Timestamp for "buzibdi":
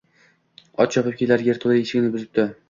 2.17-2.49